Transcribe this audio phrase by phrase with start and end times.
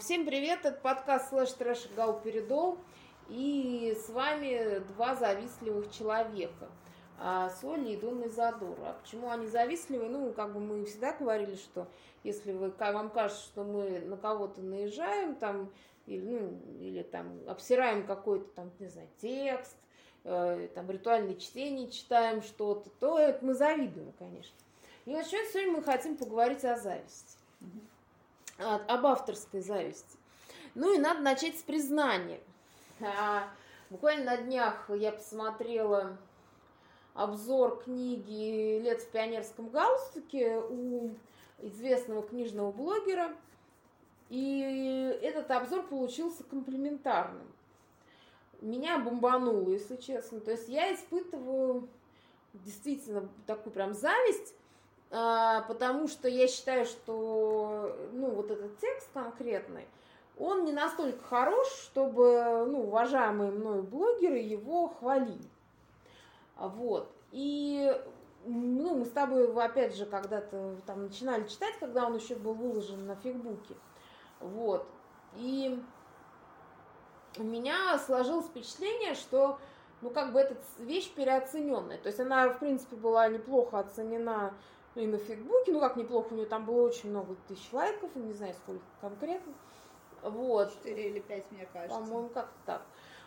[0.00, 2.78] Всем привет, это подкаст слэш трэш Гал Передол.
[3.28, 6.68] И с вами два завистливых человека.
[7.18, 8.90] А, Соня и Донна Задора.
[8.90, 10.08] А почему они завистливые?
[10.08, 11.88] Ну, как бы мы всегда говорили, что
[12.22, 15.72] если вы, вам кажется, что мы на кого-то наезжаем, там,
[16.06, 19.76] или, ну, или там обсираем какой-то там, не знаю, текст,
[20.22, 24.56] э, там ритуальное чтение читаем что-то, то это мы завидуем, конечно.
[25.06, 27.36] И вот сегодня мы хотим поговорить о зависти
[28.58, 30.16] об авторской зависти.
[30.74, 32.40] Ну и надо начать с признания.
[33.00, 33.48] А,
[33.90, 36.16] буквально на днях я посмотрела
[37.14, 41.10] обзор книги «Лет в пионерском галстуке» у
[41.60, 43.34] известного книжного блогера.
[44.28, 47.46] И этот обзор получился комплиментарным.
[48.60, 50.40] Меня бомбануло, если честно.
[50.40, 51.88] То есть я испытываю
[52.52, 54.54] действительно такую прям зависть
[55.10, 59.86] потому что я считаю, что ну, вот этот текст конкретный,
[60.38, 65.48] он не настолько хорош, чтобы ну, уважаемые мною блогеры его хвалили.
[66.56, 67.10] Вот.
[67.32, 67.92] И
[68.44, 73.06] ну, мы с тобой, опять же, когда-то там начинали читать, когда он еще был выложен
[73.06, 73.74] на фейсбуке.
[74.40, 74.86] Вот.
[75.36, 75.82] И
[77.36, 79.58] у меня сложилось впечатление, что
[80.00, 81.98] ну, как бы эта вещь переоцененная.
[81.98, 84.54] То есть она, в принципе, была неплохо оценена
[84.94, 88.32] и на Фейсбуке, ну как неплохо, у нее там было очень много тысяч лайков, не
[88.32, 89.52] знаю сколько конкретно.
[90.22, 90.72] Вот.
[90.72, 91.98] Четыре или пять, мне кажется.
[91.98, 92.82] По-моему, как-то так.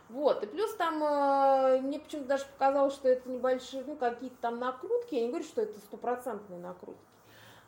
[0.10, 4.60] Вот, и плюс там э, мне почему-то даже показалось, что это небольшие, ну, какие-то там
[4.60, 7.00] накрутки, я не говорю, что это стопроцентные накрутки.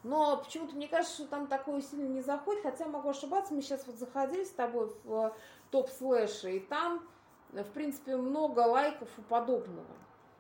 [0.04, 3.88] Но почему-то мне кажется, что там такое сильно не заходит, хотя могу ошибаться, мы сейчас
[3.88, 5.32] вот заходили с тобой в э,
[5.72, 7.08] топ слэши, и там,
[7.54, 9.88] в принципе, много лайков и подобного.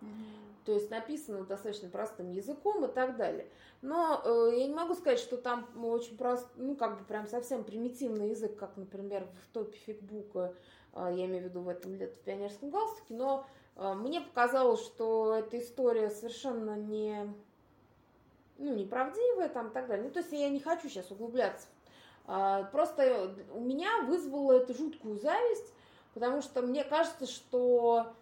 [0.02, 3.48] Mm-hmm то есть написано достаточно простым языком и так далее.
[3.82, 7.64] Но э, я не могу сказать, что там очень прост, ну, как бы прям совсем
[7.64, 10.54] примитивный язык, как, например, в топе фигбука,
[10.94, 14.82] э, я имею в виду в этом лет в пионерском галстуке, но э, мне показалось,
[14.82, 17.34] что эта история совершенно не,
[18.58, 20.06] ну, неправдивая там и так далее.
[20.06, 21.68] Ну, то есть я не хочу сейчас углубляться.
[22.28, 25.74] Э, просто у меня вызвало это жуткую зависть,
[26.14, 28.14] потому что мне кажется, что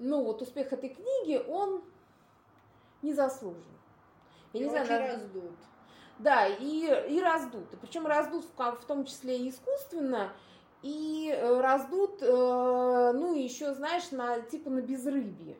[0.00, 1.82] ну вот успех этой книги, он
[3.02, 3.62] не заслужен.
[4.52, 5.12] Я и не знаю, даже...
[5.12, 5.52] раздут.
[6.18, 7.68] Да, и, и раздут.
[7.80, 10.32] Причем раздут в, в том числе и искусственно,
[10.82, 15.56] и э, раздут, э, ну, еще, знаешь, на, типа на безрыбье.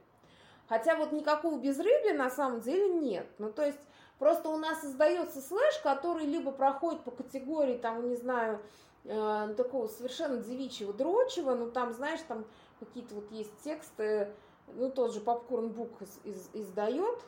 [0.69, 3.27] Хотя вот никакого безрыбья на самом деле нет.
[3.39, 3.81] Ну, то есть
[4.19, 8.61] просто у нас создается слэш, который либо проходит по категории, там, не знаю,
[9.05, 12.45] э, такого совершенно девичьего дрочего, ну, там, знаешь, там
[12.81, 14.33] какие-то вот есть тексты,
[14.67, 17.21] ну, тот же Попкорн Бук из, из, издает,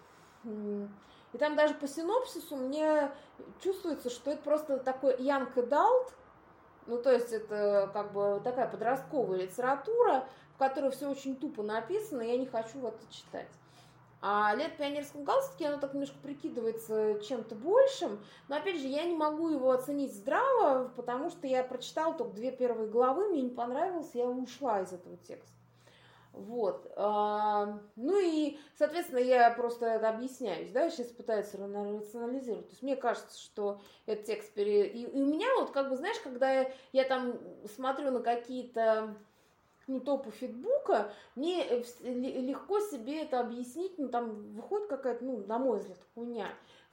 [0.45, 3.11] и там даже по синопсису мне
[3.61, 6.12] чувствуется, что это просто такой Янг Далт,
[6.87, 12.23] ну, то есть это как бы такая подростковая литература, в которой все очень тупо написано,
[12.23, 13.49] и я не хочу это читать.
[14.25, 19.16] А лет пионерском галстуке, оно так немножко прикидывается чем-то большим, но опять же, я не
[19.16, 24.11] могу его оценить здраво, потому что я прочитала только две первые главы, мне не понравилось,
[24.15, 25.50] я ушла из этого текста.
[26.32, 26.91] Вот.
[26.97, 32.66] А, ну и, соответственно, я просто это объясняюсь, да, сейчас пытаюсь рационализировать.
[32.66, 34.87] То есть мне кажется, что этот текст пере...
[34.87, 37.34] И у меня вот, как бы, знаешь, когда я, я там
[37.75, 39.16] смотрю на какие-то
[39.87, 45.59] ну, топу фитбука, мне э, легко себе это объяснить, ну, там выходит какая-то, ну, на
[45.59, 46.48] мой взгляд, хуйня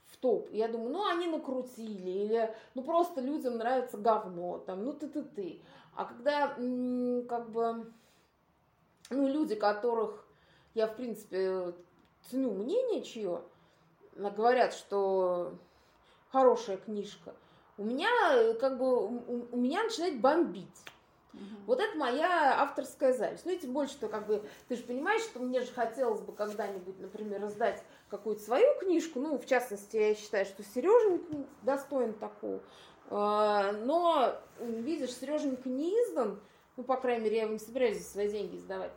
[0.06, 0.50] в топ.
[0.50, 5.62] Я думаю, ну, они накрутили, или, ну, просто людям нравится говно, там, ну, ты-ты-ты.
[5.94, 7.92] А когда, как бы,
[9.10, 10.26] ну, люди, которых
[10.74, 11.74] я, в принципе,
[12.28, 13.42] ценю мнение чье,
[14.14, 15.54] говорят, что
[16.30, 17.34] хорошая книжка,
[17.76, 20.84] у меня, э, как бы, у меня начинает бомбить.
[21.32, 21.42] Угу.
[21.66, 23.44] Вот это моя авторская зависть.
[23.44, 26.32] Ну и тем больше, что как бы ты же понимаешь, что мне же хотелось бы
[26.32, 29.20] когда-нибудь, например, раздать какую-то свою книжку.
[29.20, 32.60] Ну, в частности, я считаю, что Сереженька достоин такого.
[33.08, 36.40] А, но, видишь, Сереженька не издан,
[36.76, 38.92] ну, по крайней мере, я не собираюсь свои деньги сдавать.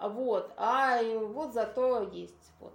[0.00, 2.72] Вот, а вот зато есть вот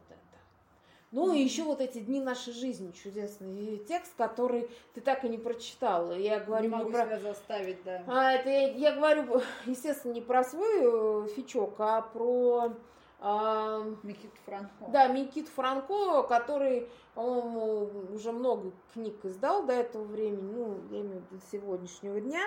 [1.12, 5.38] ну и еще вот эти дни нашей жизни чудесный текст, который ты так и не
[5.38, 6.12] прочитал.
[6.14, 7.06] Я говорю не могу не про...
[7.06, 8.04] себя заставить, да.
[8.08, 12.74] А, это я, я говорю, естественно, не про свой э, фичок, а про
[13.20, 14.86] а, Микит Франко.
[14.90, 21.22] Да, Микит Франко, который, по-моему, уже много книг издал до этого времени, ну, я имею
[21.22, 22.42] в виду до сегодняшнего дня.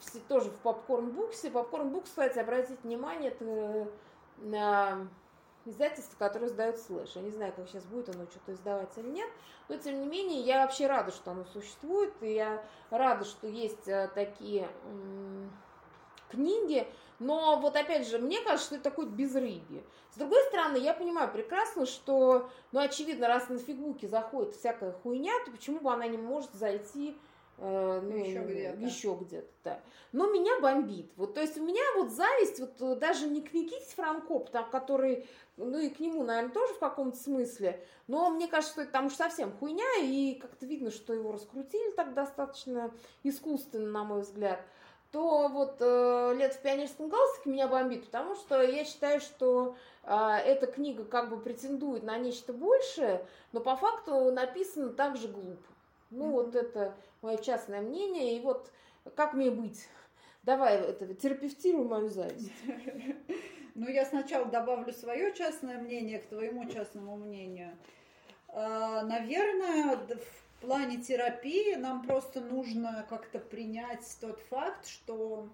[0.00, 1.50] Все тоже в Попкорн Буксе.
[1.50, 3.88] Попкорн Букс, кстати, обратите внимание, это
[4.38, 5.08] на
[5.70, 7.12] издательство, которое издает слэш.
[7.14, 9.28] Я не знаю, как сейчас будет оно что-то издавать или нет,
[9.68, 13.88] но тем не менее я вообще рада, что оно существует, и я рада, что есть
[13.88, 14.68] э, такие
[16.30, 16.86] книги,
[17.18, 19.82] но вот опять же, мне кажется, что это такое безрыбье.
[20.10, 25.32] С другой стороны, я понимаю прекрасно, что, ну, очевидно, раз на фигуке заходит всякая хуйня,
[25.44, 27.16] то почему бы она не может зайти
[27.58, 28.80] ну, еще где-то.
[28.80, 29.80] Еще где-то, да.
[30.12, 31.10] Но меня бомбит.
[31.16, 35.26] Вот, то есть у меня вот зависть, вот э, даже не к Никите Франко, который,
[35.56, 39.06] ну и к нему, наверное, тоже в каком-то смысле, но мне кажется, что это там
[39.06, 42.92] уж совсем хуйня, и как-то видно, что его раскрутили так достаточно
[43.22, 44.60] искусственно, на мой взгляд
[45.12, 50.14] то вот э, «Лет в пионерском галстуке» меня бомбит, потому что я считаю, что э,
[50.44, 55.62] эта книга как бы претендует на нечто большее, но по факту написано так же глупо.
[56.10, 56.32] Ну, mm-hmm.
[56.32, 58.70] вот это мое частное мнение, и вот
[59.14, 59.88] как мне быть?
[60.42, 62.52] Давай это, терапевтируй мою зависть.
[63.78, 67.76] Ну, я сначала добавлю свое частное мнение к твоему частному мнению.
[68.48, 75.50] А, наверное, в плане терапии нам просто нужно как-то принять тот факт, что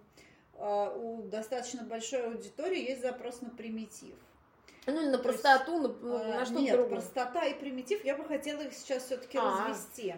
[0.54, 4.14] э, у достаточно большой аудитории есть запрос на примитив.
[4.86, 7.00] Ну, или на То простоту, есть, на, на что-то Нет, другое.
[7.00, 9.66] простота и примитив, я бы хотела их сейчас все-таки а.
[9.66, 10.14] развести.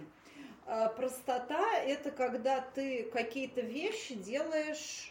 [0.66, 5.10] Э, простота– это когда ты какие-то вещи делаешь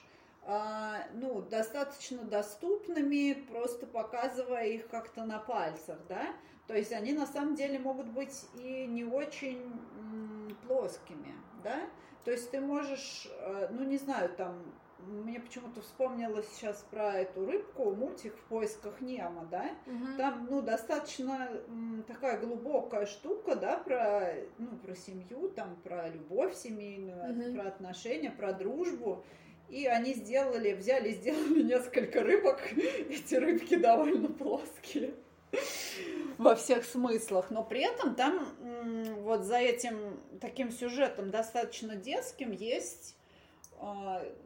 [1.13, 6.33] ну, достаточно доступными, просто показывая их как-то на пальцах, да,
[6.67, 9.71] то есть они на самом деле могут быть и не очень
[10.67, 11.33] плоскими,
[11.63, 11.89] да?
[12.23, 14.63] То есть ты можешь, э, ну не знаю, там,
[15.07, 19.69] мне почему-то вспомнилось сейчас про эту рыбку, мультик в поисках Немо, да?
[19.85, 20.17] Угу.
[20.17, 21.49] Там, ну, достаточно
[22.07, 27.55] такая глубокая штука, да, про, ну, про семью, там, про любовь семейную, угу.
[27.55, 29.23] про отношения, про дружбу.
[29.69, 32.59] И они сделали, взяли, сделали несколько рыбок.
[33.09, 35.13] Эти рыбки довольно плоские
[36.37, 38.47] во всех смыслах, но при этом там
[39.21, 43.15] вот за этим таким сюжетом достаточно детским есть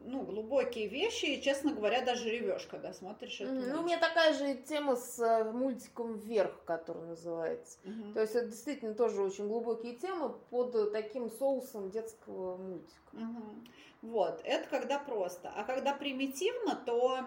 [0.04, 3.52] ну, глубокие вещи, и, честно говоря, даже ревешь, когда смотришь это.
[3.52, 7.78] Ну, у меня такая же тема с э, мультиком «Вверх», который называется.
[7.84, 8.14] Угу.
[8.14, 13.14] То есть это действительно тоже очень глубокие темы под таким соусом детского мультика.
[13.14, 14.10] Угу.
[14.10, 15.52] Вот, это когда просто.
[15.54, 17.24] А когда примитивно, то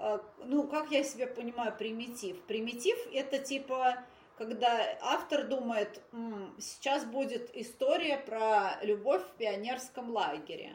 [0.00, 2.40] Э, ну, как я себе понимаю, примитив?
[2.42, 4.02] Примитив это типа,
[4.38, 6.00] когда автор думает,
[6.58, 10.74] сейчас будет история про любовь в пионерском лагере.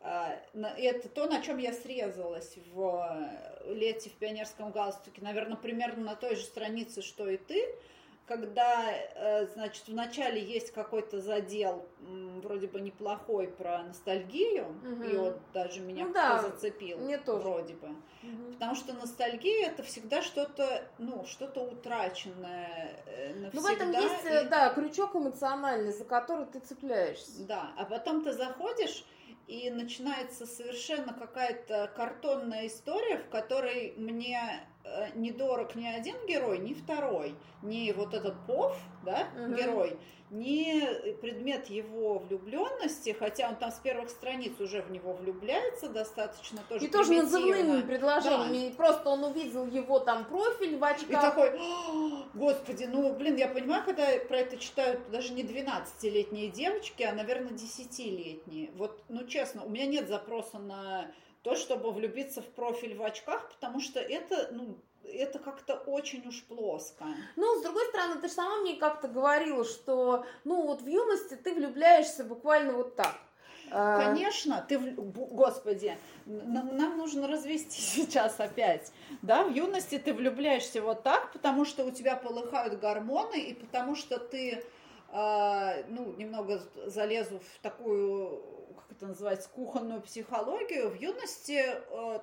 [0.00, 0.36] Э,
[0.76, 3.30] это то, на чем я срезалась в
[3.66, 7.66] лете в пионерском галстуке, наверное, примерно на той же странице, что и ты
[8.30, 11.84] когда, э, значит, вначале есть какой-то задел
[12.44, 15.02] вроде бы неплохой про ностальгию, угу.
[15.02, 17.42] и вот даже меня ну, да, зацепил, мне тоже.
[17.42, 17.88] вроде бы.
[17.88, 18.52] Угу.
[18.52, 23.02] Потому что ностальгия это всегда что-то, ну, что-то утраченное
[23.34, 23.50] навсегда.
[23.52, 24.48] Ну, в этом есть, э, и...
[24.48, 27.44] да, крючок эмоциональный, за который ты цепляешься.
[27.48, 29.04] Да, а потом ты заходишь
[29.50, 34.38] и начинается совершенно какая-то картонная история, в которой мне
[34.90, 39.54] э, не дорог ни один герой, ни второй, ни вот этот Пов, да, угу.
[39.54, 39.98] герой,
[40.30, 46.60] ни предмет его влюбленности, хотя он там с первых страниц уже в него влюбляется достаточно
[46.68, 46.84] тоже.
[46.84, 48.68] И тоже назывными предложениями.
[48.68, 48.76] Да.
[48.76, 51.08] Просто он увидел его там профиль в очках.
[51.08, 51.60] И такой,
[52.34, 57.52] господи, ну, блин, я понимаю, когда про это читают даже не 12-летние девочки, а, наверное,
[57.52, 58.70] 10-летние.
[58.76, 61.10] Вот, ну, честно, у меня нет запроса на
[61.42, 66.42] то, чтобы влюбиться в профиль в очках, потому что это, ну, это как-то очень уж
[66.44, 67.04] плоско.
[67.36, 71.34] Ну, с другой стороны, ты же сама мне как-то говорила, что, ну, вот в юности
[71.34, 73.16] ты влюбляешься буквально вот так.
[73.72, 78.92] А, Конечно, ты, господи, нам, нам нужно развести сейчас опять,
[79.22, 83.94] да, в юности ты влюбляешься вот так, потому что у тебя полыхают гормоны и потому
[83.94, 84.64] что ты,
[85.12, 88.42] э, ну, немного залезу в такую,
[89.00, 92.20] это называется, кухонную психологию, в юности э,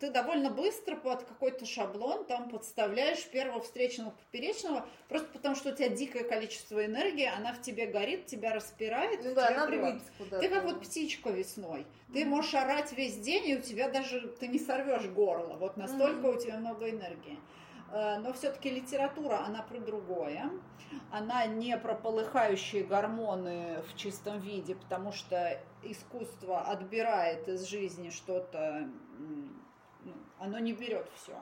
[0.00, 5.74] ты довольно быстро под какой-то шаблон там подставляешь первого встречного поперечного, просто потому что у
[5.74, 9.22] тебя дикое количество энергии, она в тебе горит, тебя распирает.
[9.22, 10.38] Ну да, надо куда-то.
[10.40, 11.86] Ты как вот птичка весной.
[12.14, 12.26] Ты mm-hmm.
[12.26, 15.56] можешь орать весь день, и у тебя даже, ты не сорвешь горло.
[15.56, 16.36] Вот настолько mm-hmm.
[16.36, 17.38] у тебя много энергии.
[17.92, 20.50] Э, но все-таки литература, она про другое.
[21.10, 28.88] Она не про полыхающие гормоны в чистом виде, потому что искусство отбирает из жизни что-то
[30.04, 31.36] ну, оно не берет все.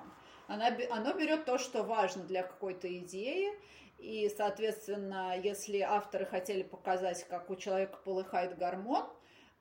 [0.48, 3.52] Оно, оно берет то, что важно для какой-то идеи,
[3.98, 9.06] и, соответственно, если авторы хотели показать, как у человека полыхает гормон,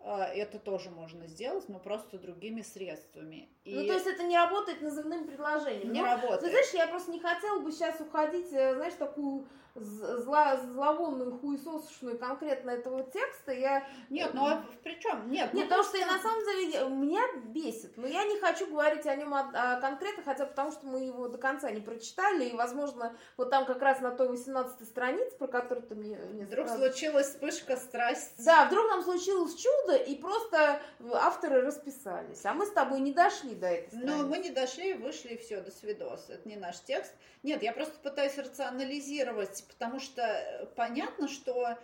[0.05, 3.49] это тоже можно сделать, но просто другими средствами.
[3.63, 3.73] И...
[3.73, 5.93] Ну, то есть это не работает назывным предложением.
[5.93, 6.41] Не Но, работает.
[6.41, 12.17] Ты знаешь, я просто не хотела бы сейчас уходить, э, знаешь, такую зло, зловонную хуесосушную
[12.17, 13.85] конкретно этого текста, я...
[14.09, 15.29] Нет, ну а при чем?
[15.29, 18.67] Нет, Нет, ну, потому что я, на самом деле меня бесит, но я не хочу
[18.67, 22.45] говорить о нем а, а, конкретно, хотя потому что мы его до конца не прочитали,
[22.45, 26.17] и, возможно, вот там как раз на той 18 странице, про которую ты мне...
[26.17, 26.83] мне вдруг сразу...
[26.83, 28.41] случилась вспышка страсти.
[28.45, 30.79] Да, вдруг там случилось чудо, и просто
[31.13, 34.17] авторы расписались, а мы с тобой не дошли до этой страницы.
[34.17, 36.29] Ну, мы не дошли, вышли, и все, до свидос.
[36.29, 37.13] Это не наш текст.
[37.43, 41.77] Нет, я просто пытаюсь рационализировать потому что э, понятно, что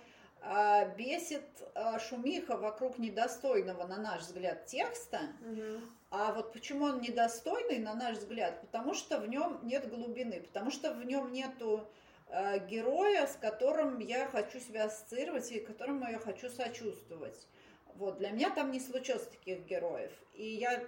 [0.43, 1.43] а, бесит
[1.75, 5.19] а, шумиха вокруг недостойного, на наш взгляд, текста.
[5.41, 5.81] Угу.
[6.09, 8.59] А вот почему он недостойный, на наш взгляд?
[8.61, 11.87] Потому что в нем нет глубины, потому что в нем нету
[12.27, 17.47] а, героя, с которым я хочу себя ассоциировать и которому я хочу сочувствовать.
[17.93, 20.11] Вот, для меня там не случилось таких героев.
[20.33, 20.81] И я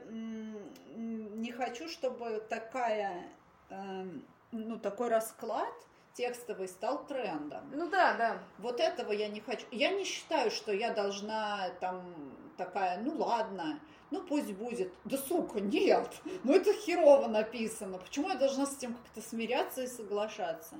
[0.95, 3.27] не хочу, чтобы такая,
[3.69, 5.73] эм, ну, такой расклад–
[6.13, 7.69] текстовый стал трендом.
[7.71, 8.43] Ну да, да.
[8.59, 9.65] Вот этого я не хочу.
[9.71, 12.03] Я не считаю, что я должна там
[12.57, 13.79] такая, ну ладно,
[14.11, 14.93] ну пусть будет.
[15.05, 16.09] Да сука, нет,
[16.43, 17.97] ну это херово написано.
[17.97, 20.75] Почему я должна с этим как-то смиряться и соглашаться?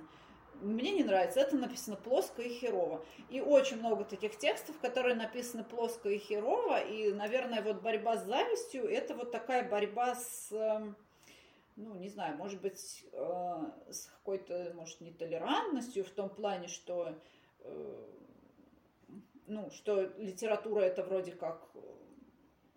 [0.62, 3.04] Мне не нравится, это написано плоско и херово.
[3.30, 6.80] И очень много таких текстов, которые написаны плоско и херово.
[6.80, 10.96] И, наверное, вот борьба с завистью, это вот такая борьба с эм,
[11.76, 17.16] ну, не знаю, может быть, э, с какой-то, может, нетолерантностью в том плане, что,
[17.60, 18.06] э,
[19.48, 21.70] ну, что литература это вроде как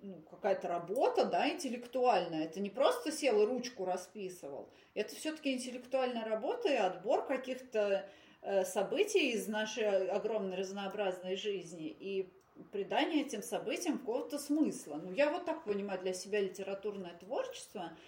[0.00, 2.44] ну, какая-то работа, да, интеллектуальная.
[2.44, 4.68] Это не просто сел и ручку расписывал.
[4.94, 8.08] Это все-таки интеллектуальная работа и отбор каких-то
[8.42, 12.32] э, событий из нашей огромной разнообразной жизни и
[12.72, 14.94] придание этим событиям какого-то смысла.
[15.02, 17.92] Ну, я вот так понимаю для себя литературное творчество–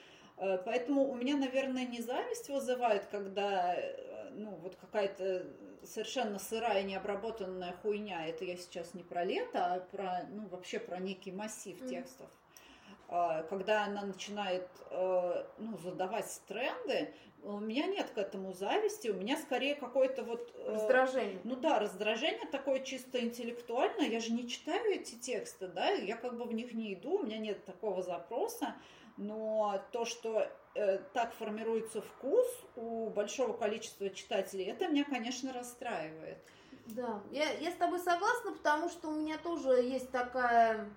[0.65, 5.47] поэтому у меня, наверное, не зависть вызывает, когда э, ну, вот какая-то
[5.85, 8.27] совершенно сырая, необработанная хуйня.
[8.27, 11.89] Это я сейчас не про лето, а про, ну, вообще про некий массив mm.
[11.89, 12.29] текстов.
[13.09, 19.15] А, когда она начинает э, ну, задавать тренды, у меня нет к этому зависти, у
[19.15, 20.53] меня скорее какое-то вот...
[20.67, 21.41] Раздражение.
[21.45, 24.09] Ну да, раздражение такое чисто интеллектуальное.
[24.09, 27.23] Я же не читаю эти тексты, да, я как бы в них не иду, у
[27.25, 28.75] меня нет такого запроса
[29.19, 32.47] но то, что э, так формируется вкус
[32.77, 36.39] у большого количества читателей, это меня, конечно, расстраивает.
[36.87, 40.89] Да, я, я с тобой согласна, потому что у меня тоже есть такая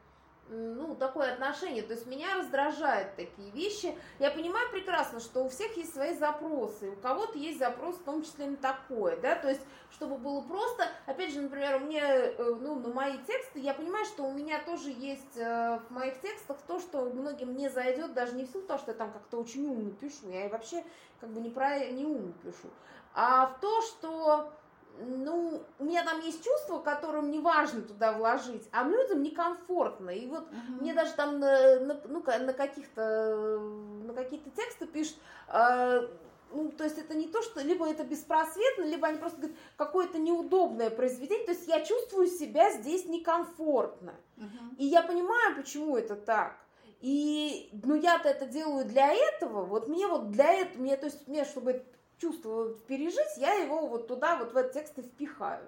[0.52, 1.82] ну, такое отношение.
[1.84, 3.98] То есть меня раздражают такие вещи.
[4.20, 6.92] Я понимаю прекрасно, что у всех есть свои запросы.
[6.92, 10.88] У кого-то есть запрос в том числе на такое, да, то есть чтобы было просто,
[11.06, 14.62] опять же, например, у меня, э, ну, на мои тексты, я понимаю, что у меня
[14.64, 18.64] тоже есть э, в моих текстах то, что многим не зайдет, даже не в силу
[18.64, 20.84] того, что я там как-то очень умно пишу, я вообще
[21.20, 22.70] как бы не про не умно пишу,
[23.14, 24.54] а в то, что
[25.00, 30.10] ну, у меня там есть чувства, которым не важно туда вложить, а людям некомфортно.
[30.10, 30.82] И вот uh-huh.
[30.82, 33.60] мне даже там на, на, ну, на каких-то
[34.06, 35.18] на какие-то тексты пишут,
[35.48, 36.08] э,
[36.54, 40.20] ну, то есть это не то, что либо это беспросветно, либо они просто говорят, какое-то
[40.20, 44.14] неудобное произведение, то есть я чувствую себя здесь некомфортно.
[44.38, 44.76] Uh-huh.
[44.78, 46.58] И я понимаю, почему это так.
[47.02, 51.28] И, ну, я-то это делаю для этого, вот мне вот для этого, мне, то есть
[51.28, 51.84] мне, чтобы
[52.22, 55.68] чувство пережить, я его вот туда, вот в этот текст и впихаю,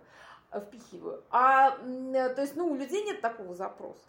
[0.51, 1.23] э, впихиваю.
[1.31, 3.99] А, то есть, ну, у людей нет такого запроса.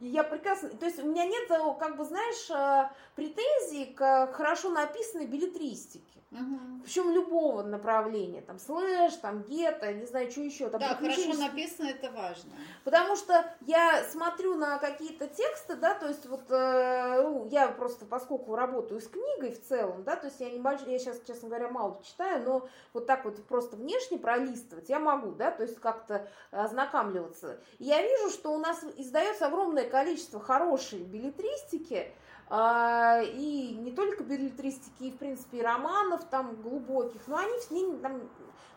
[0.00, 4.70] Я прекрасно, то есть у меня нет, э, как бы, знаешь, э, претензий к хорошо
[4.70, 6.04] написанной билетристике.
[6.30, 6.82] Угу.
[6.84, 10.68] Причем любого направления, там слэш, там гетто, не знаю, что еще.
[10.68, 12.50] Там, да, хорошо написано, это важно.
[12.84, 18.04] Потому что я смотрю на какие-то тексты, да, то есть вот э, ну, я просто,
[18.04, 20.82] поскольку работаю с книгой в целом, да, то есть я небольш...
[20.86, 25.32] я сейчас, честно говоря, мало читаю, но вот так вот просто внешне пролистывать я могу,
[25.32, 27.58] да, то есть как-то ознакомливаться.
[27.78, 32.12] И я вижу, что у нас издается огромное количество хорошей билетристики,
[32.50, 37.98] и не только билетристики, и, в принципе, и романов там глубоких, но они с ними
[37.98, 38.22] там,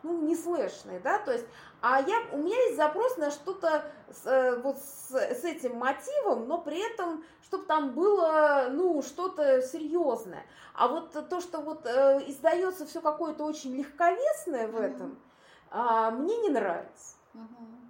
[0.03, 1.45] ну, не слэшные, да, то есть,
[1.81, 6.47] а я, у меня есть запрос на что-то с, э, вот с, с этим мотивом,
[6.47, 10.45] но при этом, чтобы там было, ну, что-то серьезное.
[10.73, 15.17] А вот то, что вот э, издается все какое-то очень легковесное в этом,
[15.71, 16.09] mm-hmm.
[16.09, 17.15] э, мне не нравится.
[17.33, 17.80] Mm-hmm.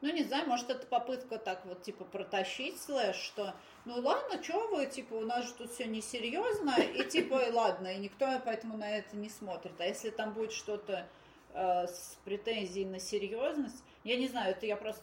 [0.00, 4.68] Ну, не знаю, может, это попытка так вот, типа, протащить слэш, что ну ладно, что
[4.68, 8.76] вы, типа, у нас же тут все несерьезно, и типа, и ладно, и никто поэтому
[8.76, 9.80] на это не смотрит.
[9.80, 11.06] А если там будет что-то
[11.54, 15.02] э, с претензией на серьезность, я не знаю, это я просто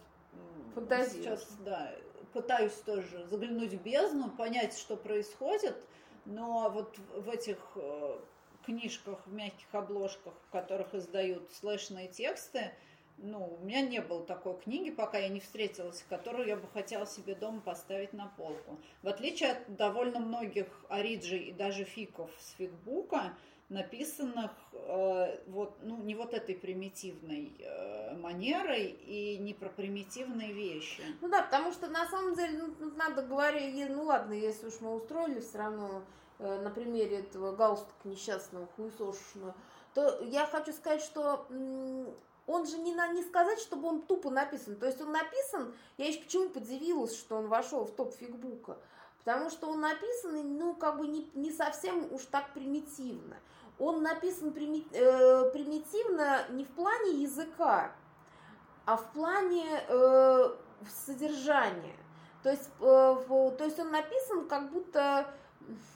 [0.76, 1.40] Фантазируешь.
[1.40, 1.92] сейчас, да,
[2.32, 5.76] пытаюсь тоже заглянуть в бездну, понять, что происходит,
[6.26, 8.20] но вот в этих э,
[8.66, 12.74] книжках в мягких обложках, в которых издают слэшные тексты,
[13.18, 17.06] ну, у меня не было такой книги, пока я не встретилась, которую я бы хотела
[17.06, 18.78] себе дома поставить на полку.
[19.04, 23.34] В отличие от довольно многих ориджей и даже фиков с фикбука,
[23.70, 31.02] написанных э, вот, ну, не вот этой примитивной э, манерой и не про примитивные вещи.
[31.22, 34.94] Ну да, потому что на самом деле ну, надо говорить, ну ладно, если уж мы
[34.94, 36.04] устроили все равно
[36.38, 39.56] э, на примере этого галстука несчастного, хуесошного,
[39.96, 41.48] то я хочу сказать, что
[42.48, 44.76] он же не, на, не сказать, чтобы он тупо написан.
[44.76, 48.78] То есть он написан, я еще почему подивилась, что он вошел в топ фигбука.
[49.20, 53.38] Потому что он написан, ну, как бы не, не совсем уж так примитивно.
[53.80, 57.92] Он написан прими, э, примитивно не в плане языка,
[58.86, 60.56] а в плане э,
[61.06, 61.98] содержания.
[62.44, 62.84] То есть, э,
[63.28, 65.28] в, то есть он написан как будто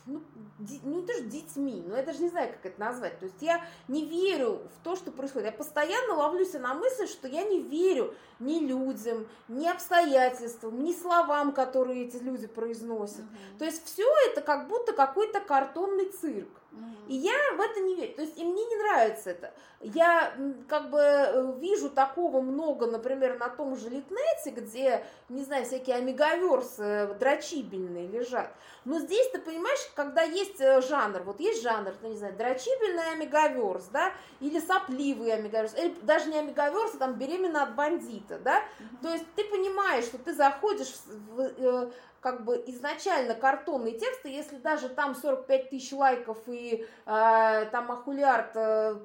[0.06, 0.22] ну,
[0.60, 3.20] ди, ну, тоже детьми, но я даже не знаю, как это назвать.
[3.20, 5.48] То есть я не верю в то, что происходит.
[5.48, 11.52] Я постоянно ловлюсь на мысли, что я не верю ни людям, ни обстоятельствам, ни словам,
[11.52, 13.20] которые эти люди произносят.
[13.20, 13.60] Uh-huh.
[13.60, 16.59] То есть все это как будто какой-то картонный цирк.
[17.08, 18.14] И я в это не верю.
[18.16, 19.52] То есть и мне не нравится это.
[19.82, 20.34] Я
[20.68, 25.96] как бы э, вижу такого много, например, на том же Литнете, где, не знаю, всякие
[25.96, 28.54] омегаверсы дрочибельные лежат.
[28.86, 33.14] Но здесь, ты понимаешь, когда есть э, жанр, вот есть жанр, ну, не знаю, дрочибельный
[33.14, 38.60] омегаверс, да, или сопливый омегаверс, или даже не омегаверс, а там беременна от бандита, да,
[38.60, 39.02] uh-huh.
[39.02, 44.30] то есть ты понимаешь, что ты заходишь в, в, э, как бы изначально картонные тексты,
[44.30, 48.96] если даже там 45 тысяч лайков и э, там ахулиард э,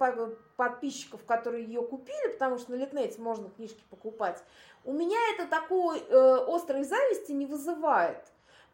[0.57, 4.43] подписчиков, которые ее купили, потому что на Литнете можно книжки покупать,
[4.85, 8.23] у меня это такой э, острой зависти не вызывает.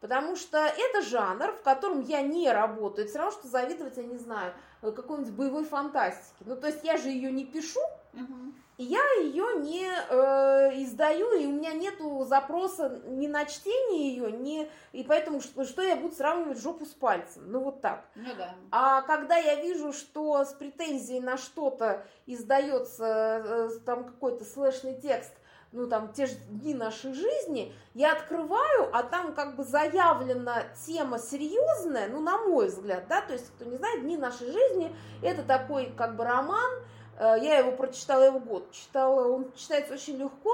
[0.01, 3.05] Потому что это жанр, в котором я не работаю.
[3.05, 6.43] Это все равно, что завидовать, я не знаю, э, какой-нибудь боевой фантастике.
[6.45, 7.79] Ну, то есть я же ее не пишу,
[8.13, 8.51] угу.
[8.81, 14.69] Я ее не э, издаю, и у меня нету запроса ни на чтение ее, ни...
[14.91, 17.43] и поэтому что, что я буду сравнивать жопу с пальцем.
[17.51, 18.05] Ну вот так.
[18.15, 18.55] Ну да.
[18.71, 25.33] А когда я вижу, что с претензией на что-то издается э, там какой-то слэшный текст,
[25.71, 31.19] ну там те же дни нашей жизни, я открываю, а там как бы заявлена тема
[31.19, 35.43] серьезная, ну на мой взгляд, да, то есть кто не знает, дни нашей жизни это
[35.43, 36.71] такой как бы роман,
[37.19, 38.71] я его прочитала, его год.
[38.71, 40.53] Читала, он читается очень легко,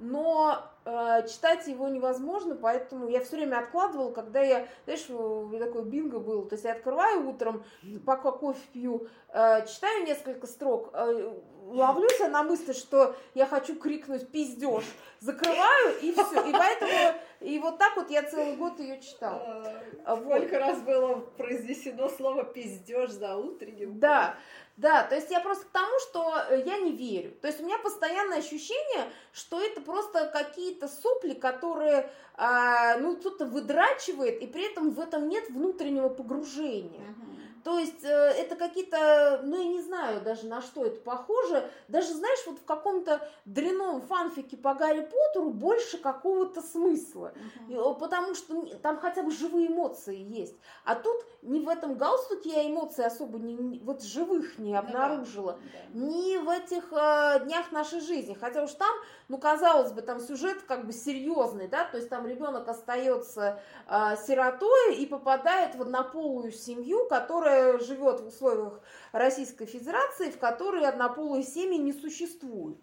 [0.00, 0.77] но э,
[1.28, 5.06] читать его невозможно, поэтому я все время откладывала, когда я, знаешь,
[5.60, 7.64] такой бинго был, то есть я открываю утром,
[8.06, 11.32] пока кофе пью, э, читаю несколько строк, э,
[11.66, 14.84] ловлюсь на мысли, что я хочу крикнуть пиздеж,
[15.20, 19.64] закрываю и все, и поэтому и вот так вот я целый год ее читала.
[20.02, 20.52] Сколько вот.
[20.52, 23.98] раз было произнесено слово пиздеж за утренним?
[23.98, 24.34] Да.
[24.78, 27.32] Да, то есть я просто к тому, что э, я не верю.
[27.42, 33.46] То есть у меня постоянное ощущение, что это просто какие-то сопли, которые, а, ну, кто-то
[33.46, 37.00] выдрачивает, и при этом в этом нет внутреннего погружения.
[37.00, 37.37] Uh-huh.
[37.64, 41.68] То есть э, это какие-то, ну я не знаю даже на что это похоже.
[41.88, 47.32] Даже, знаешь, вот в каком-то дряном фанфике по Гарри Поттеру больше какого-то смысла.
[47.68, 47.98] Uh-huh.
[47.98, 50.56] Потому что там хотя бы живые эмоции есть.
[50.84, 55.58] А тут ни в этом галстуке я эмоций особо не, вот живых не обнаружила.
[55.92, 56.18] Ну, да, да.
[56.18, 58.34] Ни в этих э, днях нашей жизни.
[58.34, 58.94] Хотя уж там,
[59.28, 64.16] ну казалось бы, там сюжет как бы серьезный, да, то есть там ребенок остается э,
[64.26, 68.80] сиротой и попадает в однополую семью, которая которая живет в условиях
[69.12, 72.78] Российской Федерации, в которой однополые семьи не существуют.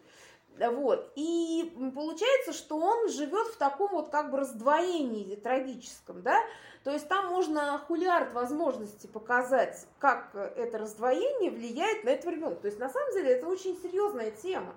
[0.57, 1.11] Вот.
[1.15, 6.39] И получается, что он живет в таком вот как бы раздвоении трагическом, да,
[6.85, 12.61] то есть там можно хулиард возможности показать, как это раздвоение влияет на этого ребенка.
[12.61, 14.73] То есть на самом деле это очень серьезная тема.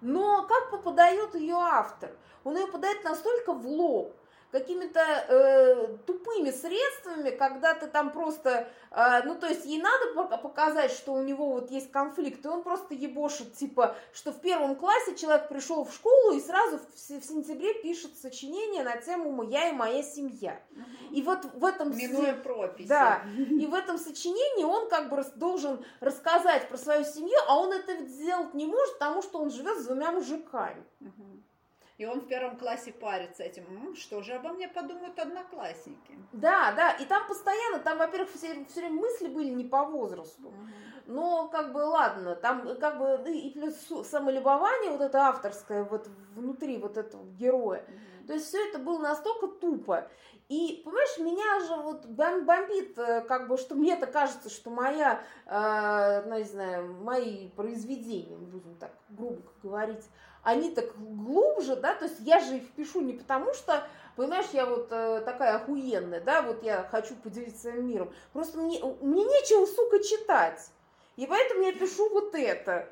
[0.00, 2.10] Но как подает ее автор?
[2.44, 4.14] Он ее подает настолько в лоб,
[4.50, 10.90] какими-то э, тупыми средствами, когда ты там просто, э, ну то есть ей надо показать,
[10.90, 15.16] что у него вот есть конфликт, и он просто ебошит, типа, что в первом классе
[15.16, 19.72] человек пришел в школу и сразу в, в сентябре пишет сочинение на тему «Я и
[19.72, 20.60] моя семья».
[21.10, 21.96] И вот в этом...
[21.96, 22.88] Минуя прописи.
[22.88, 27.72] Да, и в этом сочинении он как бы должен рассказать про свою семью, а он
[27.72, 30.84] это сделать не может, потому что он живет с двумя мужиками.
[31.98, 36.16] И он в первом классе парится этим, М, что же обо мне подумают одноклассники.
[36.32, 40.48] Да, да, и там постоянно, там, во-первых, все, все время мысли были не по возрасту.
[40.48, 40.56] Угу.
[41.06, 43.74] Но, как бы, ладно, там, как бы, и плюс
[44.08, 47.82] самолюбование вот это авторское вот внутри вот этого героя.
[47.82, 48.26] Угу.
[48.28, 50.08] То есть все это было настолько тупо.
[50.48, 56.22] И, понимаешь, меня же вот бомбит, э, как бы, что мне-то кажется, что моя, э,
[56.26, 60.08] ну, не знаю, мои произведения, будем так грубо говорить,
[60.42, 64.66] они так глубже, да, то есть я же их пишу не потому, что, понимаешь, я
[64.66, 69.66] вот э, такая охуенная, да, вот я хочу поделиться своим миром, просто мне, мне нечего,
[69.66, 70.70] сука, читать,
[71.16, 72.88] и поэтому я пишу вот это.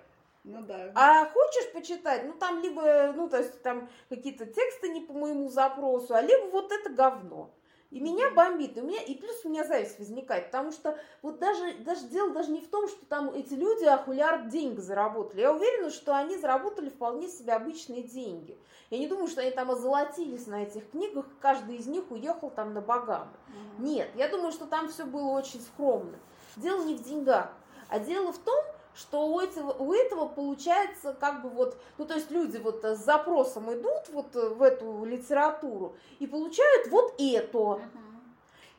[0.46, 0.92] Ну да.
[0.94, 5.48] А хочешь почитать, ну там либо, ну то есть там какие-то тексты не по моему
[5.48, 7.50] запросу, а либо вот это говно.
[7.96, 11.38] И меня бомбит, и, у меня, и плюс у меня зависть возникает, потому что вот
[11.38, 15.40] даже, даже дело даже не в том, что там эти люди ахулярд деньги заработали.
[15.40, 18.58] Я уверена, что они заработали вполне себе обычные деньги.
[18.90, 22.74] Я не думаю, что они там озолотились на этих книгах, каждый из них уехал там
[22.74, 23.32] на Багамы.
[23.78, 26.18] Нет, я думаю, что там все было очень скромно.
[26.56, 27.50] Дело не в деньгах,
[27.88, 28.62] а дело в том,
[28.96, 32.98] что у этого, у этого получается как бы вот, ну то есть люди вот с
[32.98, 37.58] запросом идут вот в эту литературу и получают вот это.
[37.58, 37.80] Угу.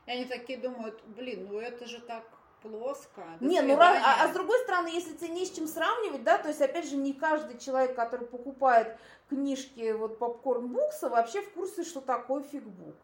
[0.08, 2.24] И они такие думают, блин, ну это же так
[2.62, 3.24] плоско.
[3.40, 6.48] не, ну а, а с другой стороны, если тебе не с чем сравнивать, да, то
[6.48, 8.98] есть опять же не каждый человек, который покупает
[9.30, 12.96] книжки вот попкорн букса, вообще в курсе, что такое фигбук.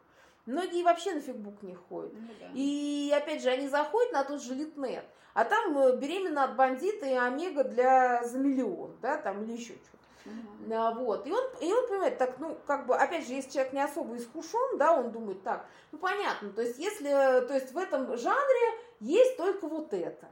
[0.45, 2.13] Многие вообще на фигбук не ходят.
[2.13, 2.47] Ну, да.
[2.53, 5.05] И опять же, они заходят на тот же Литнет.
[5.33, 9.73] А там э, беременна от бандита и омега для за миллион, да, там или еще
[9.73, 9.97] что-то.
[10.25, 10.73] Uh-huh.
[10.73, 11.25] А, вот.
[11.25, 14.15] И он, и он понимает, так, ну, как бы, опять же, если человек не особо
[14.17, 18.79] искушен, да, он думает так, ну, понятно, то есть, если, то есть, в этом жанре
[18.99, 20.27] есть только вот это,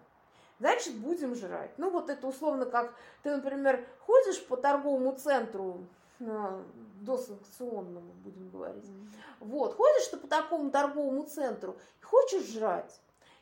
[0.59, 1.71] значит, будем жрать.
[1.77, 2.93] Ну, вот это условно как,
[3.23, 5.85] ты, например, ходишь по торговому центру,
[6.19, 6.63] ну,
[7.01, 9.37] досанкционному, будем говорить, uh-huh.
[9.41, 12.99] вот, ходишь ты по такому торговому центру и хочешь жрать,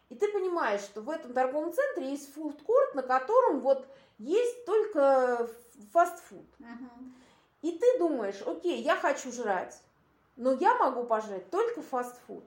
[0.09, 5.47] и ты понимаешь, что в этом торговом центре есть фудкорт, на котором вот есть только
[5.93, 6.45] фастфуд.
[6.59, 6.89] Угу.
[7.61, 9.79] И ты думаешь, окей, я хочу жрать,
[10.35, 12.43] но я могу пожрать только фастфуд.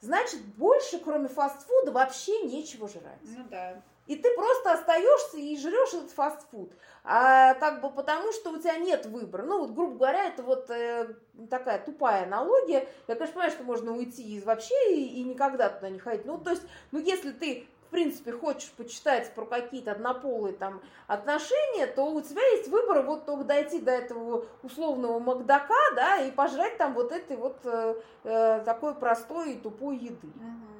[0.00, 3.18] Значит, больше, кроме фастфуда, вообще нечего жрать.
[3.22, 3.82] Ну да.
[4.06, 6.72] И ты просто остаешься и жрешь этот фастфуд.
[7.04, 9.42] А, как бы потому, что у тебя нет выбора.
[9.42, 11.14] Ну, вот, грубо говоря, это вот э,
[11.48, 12.88] такая тупая аналогия.
[13.08, 16.26] Я, конечно, понимаю, что можно уйти из вообще и, и никогда туда не ходить.
[16.26, 16.62] Ну, то есть,
[16.92, 22.44] ну, если ты в принципе, хочешь почитать про какие-то однополые там отношения, то у тебя
[22.56, 27.36] есть выбор вот только дойти до этого условного Макдака, да, и пожрать там вот этой
[27.36, 30.26] вот э, э такой простой и тупой еды.
[30.26, 30.73] Угу.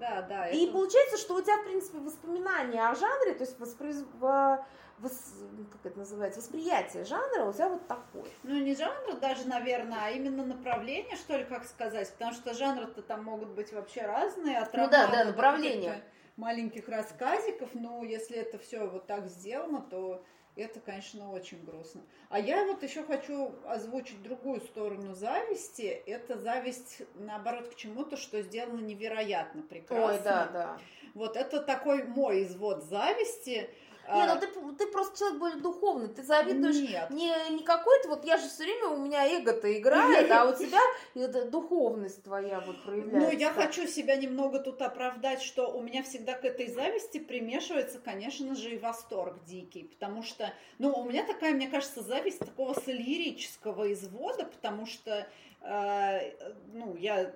[0.00, 0.48] Да, да.
[0.48, 0.72] И это...
[0.72, 4.04] получается, что у тебя, в принципе, воспоминания о жанре, то есть воспроиз...
[4.18, 5.34] Вос...
[5.72, 8.30] как это называется, восприятие жанра у тебя вот такое.
[8.42, 13.02] Ну, не жанр даже, наверное, а именно направление, что ли, как сказать, потому что жанры-то
[13.02, 14.58] там могут быть вообще разные.
[14.58, 16.02] От ну да, да, направление.
[16.36, 20.24] Маленьких рассказиков, но если это все вот так сделано, то
[20.60, 22.02] это, конечно, очень грустно.
[22.28, 26.02] А я вот еще хочу озвучить другую сторону зависти.
[26.06, 30.12] Это зависть, наоборот, к чему-то, что сделано невероятно прекрасно.
[30.12, 30.78] Ой, да, да.
[31.14, 33.70] Вот это такой мой извод зависти.
[34.14, 34.36] Не, ну а.
[34.36, 34.46] ты,
[34.78, 37.10] ты просто человек более духовный, ты завидуешь Нет.
[37.10, 40.80] не, не какой-то, вот я же все время, у меня эго-то играет, а у тебя
[41.14, 43.30] это духовность твоя вот проявляется.
[43.30, 47.98] Ну, я хочу себя немного тут оправдать, что у меня всегда к этой зависти примешивается,
[47.98, 52.74] конечно же, и восторг дикий, потому что, ну, у меня такая, мне кажется, зависть такого
[52.74, 55.26] солирического извода, потому что,
[55.62, 56.32] э,
[56.72, 57.32] ну, я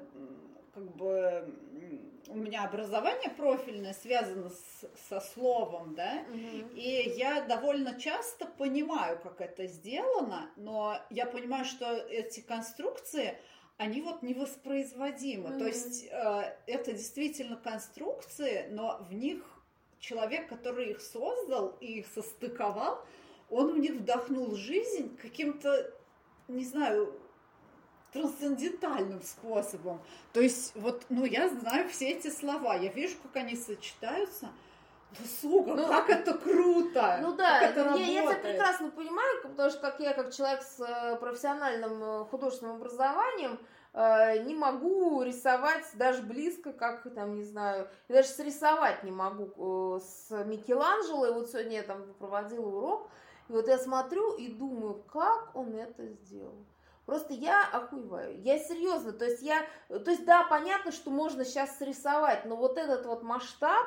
[0.75, 1.55] как бы
[2.29, 6.71] у меня образование профильное связано с, со словом, да, угу.
[6.75, 13.39] и я довольно часто понимаю, как это сделано, но я понимаю, что эти конструкции,
[13.77, 15.51] они вот невоспроизводимы.
[15.51, 15.59] Угу.
[15.59, 19.43] То есть э, это действительно конструкции, но в них
[19.99, 23.05] человек, который их создал и их состыковал,
[23.51, 25.93] он в них вдохнул жизнь каким-то,
[26.49, 27.19] не знаю,
[28.15, 30.01] трансцендентальным способом.
[30.33, 34.49] То есть, вот, ну, я знаю все эти слова, я вижу, как они сочетаются.
[35.11, 37.19] Да, сука, ну, как это круто!
[37.21, 40.63] Ну да, как это я, я тебя прекрасно понимаю, потому что как я, как человек
[40.63, 43.61] с э, профессиональным э, художественным образованием,
[43.93, 50.01] э, не могу рисовать даже близко, как там, не знаю, я даже срисовать не могу
[50.01, 51.27] с Микеланджело.
[51.27, 53.09] И вот сегодня я там проводила урок,
[53.49, 56.57] и вот я смотрю и думаю, как он это сделал.
[57.07, 58.41] Просто я охуеваю.
[58.41, 62.79] Я серьезно, то есть я, то есть да, понятно, что можно сейчас срисовать, но вот
[62.79, 63.87] этот вот масштаб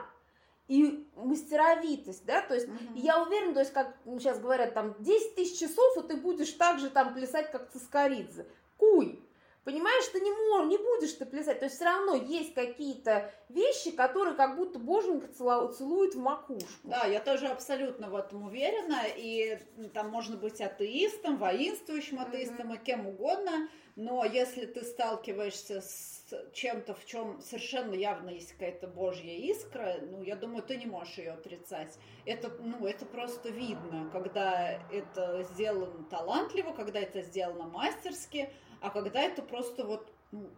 [0.67, 2.95] и мастеровитость, да, то есть uh-huh.
[2.95, 6.79] я уверена, то есть как сейчас говорят, там 10 тысяч часов, и ты будешь так
[6.79, 8.45] же там плясать, как Цискоридзе.
[8.77, 9.26] Куй!
[9.67, 11.59] Понимаешь, ты не, можешь, не будешь ты плясать.
[11.59, 16.69] То есть все равно есть какие-то вещи, которые как будто боженька целует в макушку.
[16.85, 19.01] Да, я тоже абсолютно в этом уверена.
[19.17, 19.59] И
[19.93, 22.81] там можно быть атеистом, воинствующим атеистом mm-hmm.
[22.81, 23.67] и кем угодно.
[23.97, 30.21] Но если ты сталкиваешься с чем-то, в чем совершенно явно есть какая-то божья искра, ну,
[30.21, 31.97] я думаю, ты не можешь ее отрицать.
[32.25, 38.49] Это, ну, это просто видно, когда это сделано талантливо, когда это сделано мастерски,
[38.81, 40.49] а когда это просто вот, ну,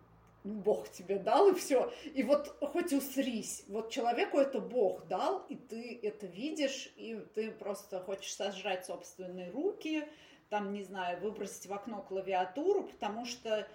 [0.43, 1.91] ну, Бог тебе дал, и все.
[2.13, 7.51] И вот хоть усрись, вот человеку это Бог дал, и ты это видишь, и ты
[7.51, 10.07] просто хочешь сожрать собственные руки,
[10.49, 13.67] там, не знаю, выбросить в окно клавиатуру, потому что,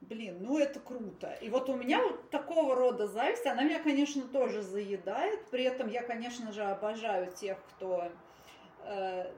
[0.00, 1.32] блин, ну это круто.
[1.40, 5.88] И вот у меня вот такого рода зависть, она меня, конечно, тоже заедает, при этом
[5.88, 8.10] я, конечно же, обожаю тех, кто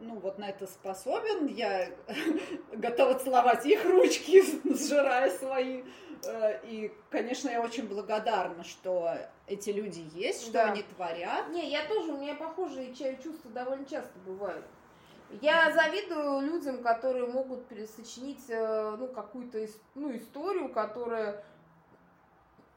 [0.00, 1.46] ну, вот на это способен.
[1.46, 1.88] Я
[2.72, 4.42] готова целовать их ручки,
[4.74, 5.82] сжирая свои.
[6.24, 9.10] Э, и, конечно, я очень благодарна, что
[9.46, 10.72] эти люди есть, что да.
[10.72, 11.48] они творят.
[11.50, 14.64] Не, я тоже, у меня похожие чувства довольно часто бывают.
[15.40, 21.44] Я завидую людям, которые могут пересочинить э, ну, какую-то ну, историю, которая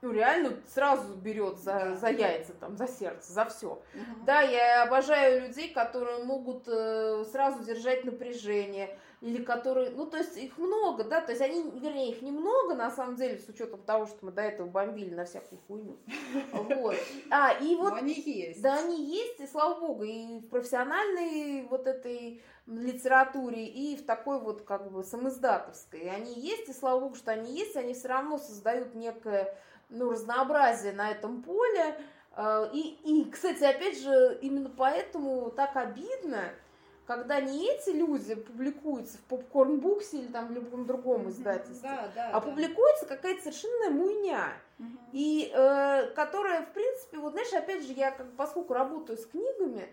[0.03, 3.67] ну, реально сразу берет за, за яйца, там, за сердце, за все.
[3.67, 4.25] Угу.
[4.25, 10.35] Да, я обожаю людей, которые могут э, сразу держать напряжение, или которые, ну, то есть
[10.35, 14.05] их много, да, то есть они, вернее, их немного, на самом деле, с учетом того,
[14.05, 15.97] что мы до этого бомбили на всякую хуйню.
[16.51, 16.97] Вот.
[17.31, 17.91] А, и вот...
[17.91, 18.61] Но они есть.
[18.61, 24.41] Да, они есть, и слава богу, и в профессиональной вот этой литературе, и в такой
[24.41, 26.01] вот, как бы, самоиздатовской.
[26.01, 29.57] И они есть, и слава богу, что они есть, они все равно создают некое
[29.93, 31.95] ну, разнообразие на этом поле.
[32.35, 36.49] А, и, и, кстати, опять же, именно поэтому так обидно,
[37.05, 42.29] когда не эти люди публикуются в попкорн-буксе или там в любом другом издательстве, да, да,
[42.29, 42.41] а да.
[42.41, 44.53] публикуется какая-то совершенно муйня.
[44.79, 44.87] Угу.
[45.11, 49.87] И э, которая, в принципе, вот знаешь, опять же, я как поскольку работаю с книгами,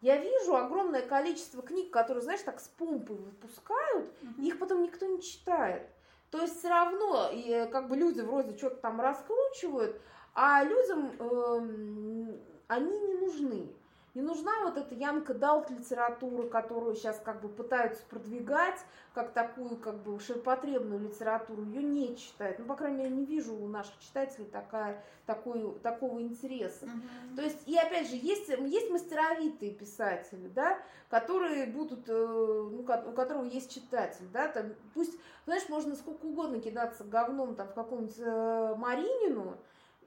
[0.00, 4.42] я вижу огромное количество книг, которые, знаешь, так с помпой выпускают, угу.
[4.42, 5.82] их потом никто не читает.
[6.30, 10.00] То есть все равно, и э, как бы люди вроде что-то там раскручивают,
[10.34, 12.38] а людям э,
[12.68, 13.74] они не нужны.
[14.14, 18.78] Не нужна вот эта Янка Далт литература, которую сейчас как бы пытаются продвигать,
[19.14, 21.62] как такую как бы ширпотребную литературу.
[21.62, 22.58] Ее не читают.
[22.58, 26.86] Ну, по крайней мере, не вижу у наших читателей такая, такой, такого интереса.
[26.86, 27.36] Uh-huh.
[27.36, 33.12] То есть, и опять же, есть, есть мастеровитые писатели, да, которые будут, э, ну, у
[33.12, 38.18] которого есть читатель, да, там, пусть, знаешь, можно сколько угодно кидаться говном там в какому-нибудь
[38.18, 39.56] э, Маринину,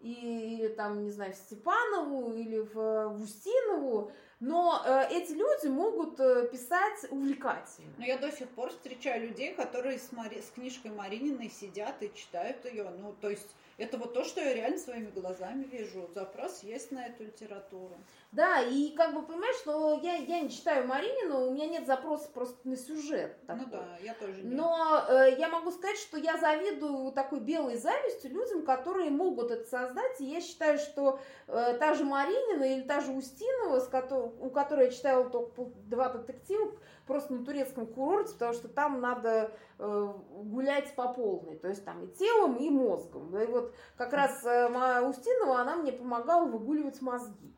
[0.04, 5.68] и, или там, не знаю, в Степанову, или в, в Устинову, но э, эти люди
[5.68, 7.94] могут э, писать увлекательно.
[7.98, 10.42] Но я до сих пор встречаю людей, которые с, Мари...
[10.42, 12.90] с книжкой Марининой сидят и читают ее.
[13.00, 16.10] Ну, то есть это вот то, что я реально своими глазами вижу.
[16.14, 17.96] Запрос есть на эту литературу.
[18.34, 22.28] Да, и как бы понимаешь, что я, я не читаю Маринину, у меня нет запроса
[22.34, 23.38] просто на сюжет.
[23.44, 23.66] Ну такой.
[23.66, 24.56] Ну да, я тоже не.
[24.56, 29.70] Но э, я могу сказать, что я завидую такой белой завистью людям, которые могут это
[29.70, 30.20] создать.
[30.20, 34.50] И я считаю, что э, та же Маринина или та же Устинова, с которой, у
[34.50, 36.72] которой я читала только два детектива,
[37.06, 42.04] просто на турецком курорте, потому что там надо э, гулять по полной, то есть там
[42.04, 43.38] и телом, и мозгом.
[43.38, 47.56] И вот как раз э, Устинова, она мне помогала выгуливать мозги.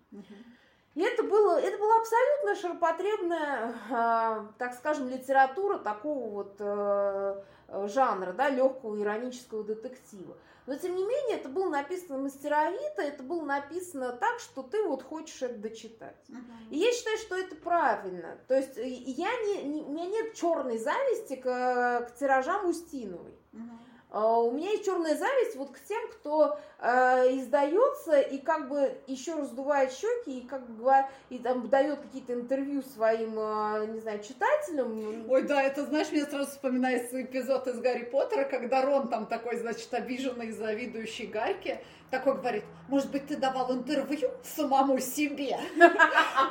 [0.95, 7.43] И это, было, это была абсолютно ширпотребная, э, так скажем, литература такого вот э,
[7.87, 10.37] жанра, да, легкого иронического детектива.
[10.67, 15.03] Но, тем не менее, это было написано мастеровито, это было написано так, что ты вот
[15.03, 16.15] хочешь это дочитать.
[16.27, 16.71] Uh-huh.
[16.71, 18.37] И я считаю, что это правильно.
[18.47, 23.35] То есть я не, не, у меня нет черной зависти к, к тиражам Устиновой.
[23.53, 23.77] Uh-huh.
[24.15, 26.87] А, у меня есть черная зависть вот к тем, кто э,
[27.35, 30.93] издается и как бы еще раздувает щеки и как бы
[31.29, 35.29] и там дает какие-то интервью своим, э, не знаю, читателям.
[35.29, 39.57] Ой, да, это знаешь, мне сразу вспоминается эпизод из Гарри Поттера, когда Рон там такой,
[39.57, 45.59] значит, обиженный, завидующий Гарьке, такой говорит, может быть, ты давал интервью самому себе?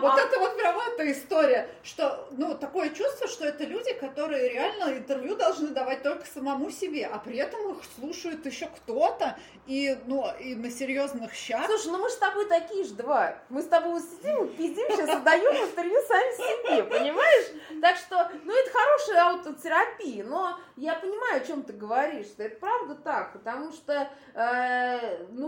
[0.00, 4.96] Вот это вот прямо эта история, что, ну, такое чувство, что это люди, которые реально
[4.96, 9.36] интервью должны давать только самому себе, а при этом их слушает еще кто-то,
[9.66, 11.66] и, ну, и на серьезных щах.
[11.66, 13.36] Слушай, ну мы с тобой такие же два.
[13.48, 17.46] Мы с тобой сидим, пиздим, сейчас отдаем интервью сами себе, понимаешь?
[17.80, 22.58] Так что, ну, это хорошая аутотерапия, но я понимаю, о чем ты говоришь, что это
[22.58, 25.43] правда так, потому что, э, ну,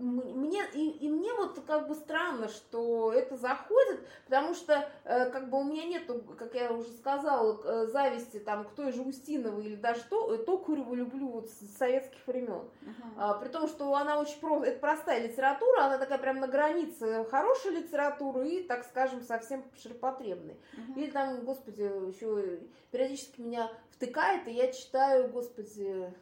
[0.00, 5.50] мне, и, и мне вот как бы странно, что это заходит, потому что э, как
[5.50, 9.66] бы у меня нету, как я уже сказала, э, зависти там к той же Устиновой
[9.66, 12.62] или даже то, Токареву люблю вот с советских времен.
[12.82, 13.12] Uh-huh.
[13.16, 17.24] А, при том, что она очень про, это простая литература, она такая прям на границе
[17.30, 20.54] хорошей литературы и, так скажем, совсем ширпотребной.
[20.54, 20.96] Uh-huh.
[20.96, 26.12] Или там, господи, еще периодически меня втыкает, и я читаю, господи,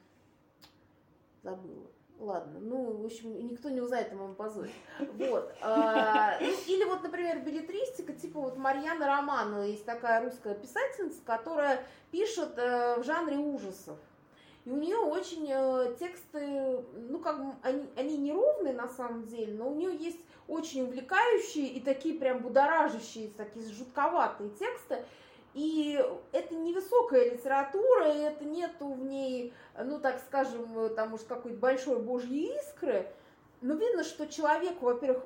[1.42, 1.86] забыла
[2.18, 4.72] Ладно, ну, в общем, никто не узнает о моем позоре.
[4.98, 5.54] Вот.
[5.62, 11.84] А, ну, или вот, например, билетристика, типа вот Марьяна Романова, есть такая русская писательница, которая
[12.10, 13.98] пишет э, в жанре ужасов.
[14.64, 19.70] И у нее очень э, тексты, ну, как они, они неровные на самом деле, но
[19.70, 25.04] у нее есть очень увлекающие и такие прям будоражащие, такие жутковатые тексты.
[25.58, 31.58] И это невысокая литература, и это нету в ней, ну, так скажем, там уж какой-то
[31.58, 33.10] большой божьей искры.
[33.60, 35.24] Но видно, что человеку, во-первых,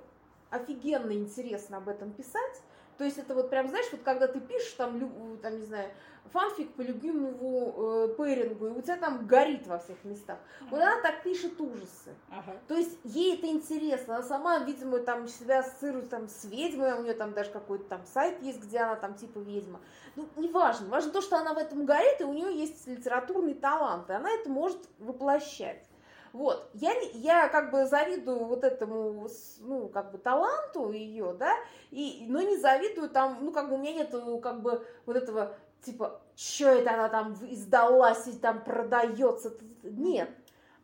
[0.48, 2.62] офигенно интересно об этом писать.
[2.96, 5.90] То есть это вот прям, знаешь, вот когда ты пишешь там, там не знаю,
[6.32, 10.38] фанфик по любимому э, пэрингу, и у тебя там горит во всех местах.
[10.60, 10.70] Ага.
[10.70, 12.14] Вот она так пишет ужасы.
[12.30, 12.56] Ага.
[12.68, 14.16] То есть ей это интересно.
[14.16, 18.00] Она сама, видимо, там себя ассоциирует там с ведьмой, у нее там даже какой-то там
[18.06, 19.80] сайт есть, где она там типа ведьма.
[20.16, 20.88] Ну, не важно.
[20.88, 24.30] Важно то, что она в этом горит, и у нее есть литературный талант, и она
[24.30, 25.86] это может воплощать.
[26.32, 29.28] Вот, я, я как бы завидую вот этому,
[29.60, 31.54] ну, как бы таланту ее, да,
[31.90, 35.54] и, но не завидую там, ну, как бы у меня нет как бы вот этого
[35.82, 39.52] типа, что это она там издалась и там продается.
[39.82, 40.30] Нет.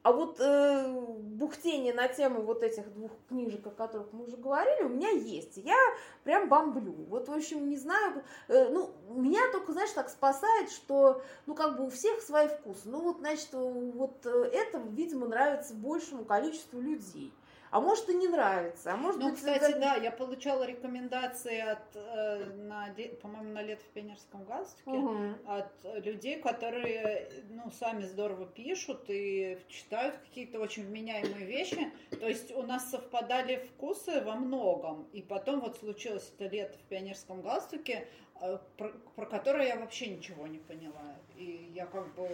[0.02, 4.84] А вот э, бухтение на тему вот этих двух книжек, о которых мы уже говорили,
[4.84, 5.56] у меня есть.
[5.56, 5.76] Я
[6.24, 6.94] прям бомблю.
[7.08, 11.76] Вот, в общем, не знаю, э, ну, меня только, знаешь, так спасает, что, ну, как
[11.76, 12.82] бы у всех свои вкусы.
[12.88, 17.32] Ну, вот, значит, вот э, это, видимо, нравится большему количеству людей.
[17.70, 19.36] А может и не нравится, а может ну, быть...
[19.36, 19.78] кстати, это...
[19.78, 22.88] да, я получала рекомендации от, э, на,
[23.20, 25.34] по-моему, на лет в пионерском галстуке, угу.
[25.46, 31.92] от людей, которые, ну, сами здорово пишут и читают какие-то очень вменяемые вещи.
[32.10, 35.06] То есть у нас совпадали вкусы во многом.
[35.12, 38.08] И потом вот случилось это лето в пионерском галстуке,
[38.40, 41.16] э, про, про которое я вообще ничего не поняла.
[41.36, 42.30] И я как бы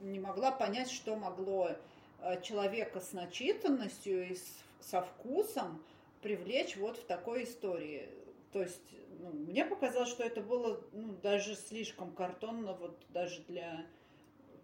[0.00, 1.70] не могла понять, что могло
[2.20, 5.82] э, человека с начитанностью и с со вкусом
[6.22, 8.08] привлечь вот в такой истории.
[8.52, 13.86] То есть ну, мне показалось, что это было ну, даже слишком картонно, вот даже для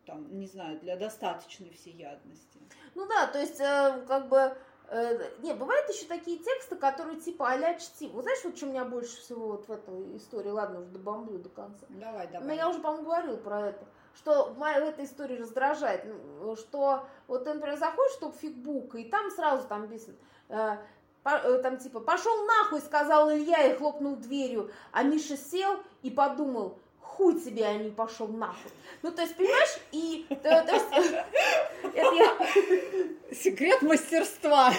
[0.06, 2.58] там, не знаю, для достаточной всеядности.
[2.94, 4.56] Ну да, то есть, э, как бы,
[4.88, 8.10] э, не, бывают еще такие тексты, которые типа а-ля чтим.
[8.12, 11.48] Вот знаешь, вот что меня больше всего вот в этой истории, ладно, уже добомблю до
[11.50, 11.86] конца.
[11.90, 12.48] Давай, давай.
[12.48, 16.04] Но я уже, по-моему, говорила про это что в этой истории раздражает,
[16.40, 20.16] ну, что вот ты, например, заходишь в топ-фигбук, и там сразу там написано,
[20.48, 20.76] э,
[21.24, 26.78] э, там типа, пошел нахуй, сказал Илья и хлопнул дверью, а Миша сел и подумал,
[27.20, 28.70] хуй тебе, а не пошел нахуй.
[29.02, 30.26] Ну, то есть, понимаешь, и...
[30.28, 30.86] То, то есть,
[31.94, 33.34] это я...
[33.34, 34.72] Секрет мастерства.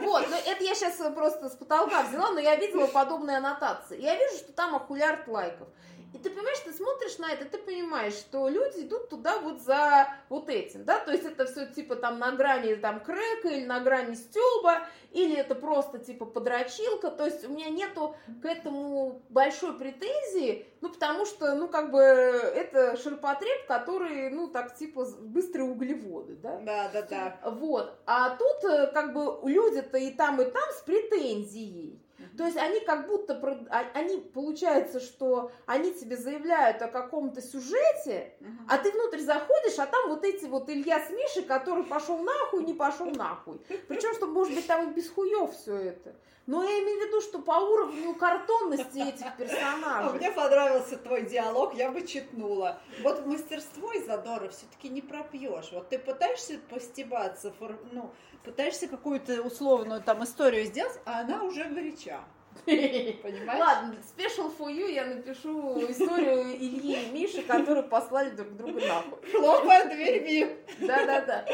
[0.00, 4.00] Вот, но это я сейчас просто с потолка взяла, но я видела подобные аннотации.
[4.00, 5.68] Я вижу, что там ахулярд лайков.
[6.12, 10.08] И ты понимаешь, ты смотришь на это, ты понимаешь, что люди идут туда вот за
[10.28, 13.80] вот этим, да, то есть это все типа там на грани там крека или на
[13.80, 19.78] грани стёба, или это просто типа подрочилка, то есть у меня нету к этому большой
[19.78, 26.34] претензии, ну потому что, ну как бы это ширпотреб, который, ну так типа быстрые углеводы,
[26.36, 26.58] да?
[26.58, 27.40] Да, да, да.
[27.50, 32.00] Вот, а тут э, как бы люди-то и там, и там с претензией.
[32.36, 33.34] То есть они как будто,
[33.70, 38.34] а, они, получается, что они тебе заявляют о каком-то сюжете,
[38.68, 42.64] а ты внутрь заходишь, а там вот эти вот Илья с Мишей, который пошел нахуй,
[42.64, 43.60] не пошел нахуй.
[43.88, 46.14] Причем, что, может быть, там и без хуев все это.
[46.46, 50.10] Но я имею в виду, что по уровню картонности этих персонажей.
[50.10, 52.80] А мне понравился твой диалог, я бы читнула.
[53.02, 55.70] Вот мастерство и задора все-таки не пропьешь.
[55.72, 57.52] Вот ты пытаешься постебаться,
[57.92, 58.10] ну,
[58.42, 62.20] пытаешься какую-то условную там историю сделать, а она уже горяча.
[62.64, 63.60] Понимаешь?
[63.60, 69.30] Ладно, special for you я напишу историю Ильи и Миши, которые послали друг друга нахуй.
[69.30, 70.56] Хлопая дверьми.
[70.80, 71.46] Да-да-да.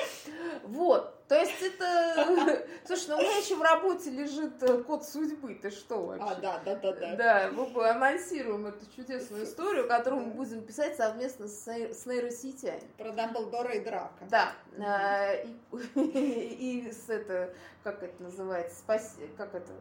[0.65, 1.17] Вот.
[1.29, 2.65] То есть это...
[2.85, 5.55] Слушай, ну у меня еще в работе лежит э, код судьбы.
[5.61, 6.25] Ты что вообще?
[6.25, 7.17] А, да, да, да, да.
[7.17, 12.81] Да, мы анонсируем эту чудесную историю, которую мы будем писать совместно с, с нейросетями.
[12.97, 14.25] Про Дамблдора и Драка.
[14.31, 14.53] Да.
[14.79, 17.53] Э, и, и с это,
[17.83, 19.73] как это называется, спаси, как это,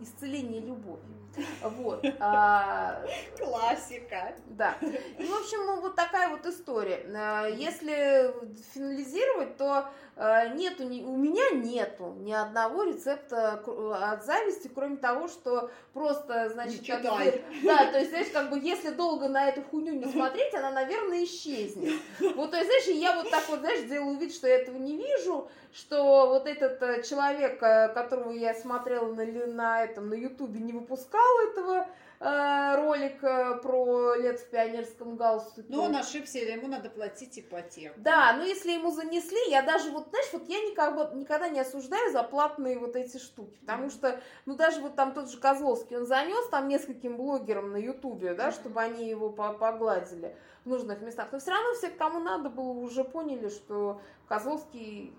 [0.00, 1.24] исцеление любовью.
[1.62, 2.04] Вот.
[2.20, 3.04] А...
[3.38, 4.34] Классика.
[4.46, 4.76] Да.
[4.80, 7.04] И, в общем, вот такая вот история.
[7.14, 8.32] А, если
[8.72, 9.86] финализировать, то
[10.16, 16.86] э, нету, у меня нету ни одного рецепта от зависти, кроме того, что просто, значит,
[16.86, 20.54] как бы, да, то есть, знаешь, как бы, если долго на эту хуйню не смотреть,
[20.54, 22.00] она, наверное, исчезнет.
[22.36, 24.96] Вот, то есть, знаешь, я вот так вот, знаешь, делаю вид, что я этого не
[24.96, 30.60] вижу, что вот этот э, человек, э, которого я смотрела на, на этом, на ютубе,
[30.60, 31.86] не выпускал этого
[32.20, 33.20] Э, ролик
[33.62, 35.66] про лет в пионерском галстуке.
[35.68, 38.00] Ну, он ошибся, ему надо платить ипотеку.
[38.00, 42.12] Да, но если ему занесли, я даже вот, знаешь, вот я никогда, никогда не осуждаю
[42.12, 46.06] за платные вот эти штуки, потому что, ну, даже вот там тот же Козловский, он
[46.06, 50.34] занес там нескольким блогерам на Ютубе, да, чтобы они его погладили
[50.64, 51.28] нужных местах.
[51.32, 55.12] Но все равно все, кому надо было, уже поняли, что Козловский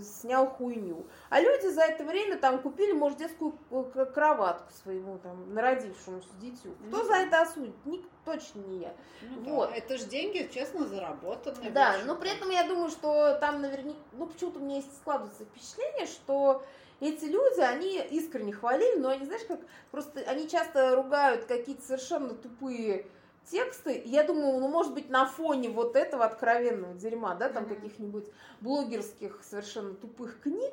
[0.00, 1.06] снял хуйню.
[1.30, 6.74] А люди за это время там купили, может, детскую э, кроватку своему там народившемуся дитю.
[6.88, 7.74] Кто ну, за это осудит?
[7.86, 8.94] Ник, точно не я.
[9.22, 9.70] Ну, вот.
[9.70, 11.70] Да, это же деньги, честно, заработанные.
[11.70, 15.44] Да, но при этом я думаю, что там наверняка, ну почему-то у меня есть складывается
[15.44, 16.62] впечатление, что
[17.00, 22.34] эти люди, они искренне хвалили, но они, знаешь, как просто они часто ругают какие-то совершенно
[22.34, 23.06] тупые
[23.50, 27.74] тексты, я думаю, ну, может быть, на фоне вот этого откровенного дерьма, да, там mm-hmm.
[27.74, 28.26] каких-нибудь
[28.60, 30.72] блогерских совершенно тупых книг,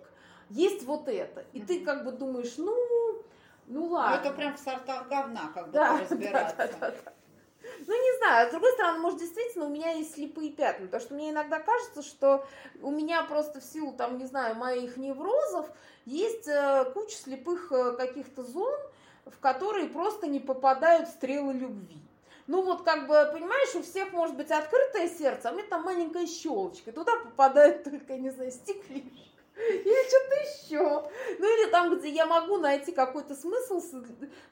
[0.50, 1.46] есть вот это.
[1.54, 1.66] И mm-hmm.
[1.66, 2.76] ты как бы думаешь, ну,
[3.68, 4.22] ну ладно.
[4.22, 6.56] Ну, это прям в сортах говна, как бы да, разбираться.
[6.58, 7.14] Да, да, да, да.
[7.86, 11.14] Ну, не знаю, с другой стороны, может, действительно, у меня есть слепые пятна, потому что
[11.16, 12.46] мне иногда кажется, что
[12.82, 15.70] у меня просто в силу, там, не знаю, моих неврозов
[16.06, 18.74] есть э, куча слепых э, каких-то зон,
[19.26, 22.07] в которые просто не попадают стрелы любви
[22.48, 25.84] ну вот как бы, понимаешь, у всех может быть открытое сердце, а у меня там
[25.84, 29.28] маленькая щелочка, туда попадает только, не знаю, стеклишка
[29.58, 31.12] или что-то еще.
[31.40, 33.82] Ну или там, где я могу найти какой-то смысл,